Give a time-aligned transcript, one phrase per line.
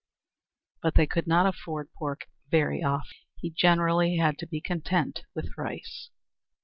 [0.81, 5.55] But they could not afford pork very often; he generally had to be content with
[5.55, 6.09] rice.